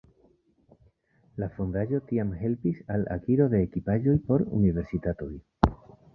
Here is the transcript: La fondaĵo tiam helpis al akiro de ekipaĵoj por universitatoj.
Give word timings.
La 1.43 1.49
fondaĵo 1.57 1.99
tiam 2.13 2.31
helpis 2.39 2.81
al 2.95 3.05
akiro 3.17 3.49
de 3.53 3.61
ekipaĵoj 3.67 4.19
por 4.31 4.47
universitatoj. 4.63 5.31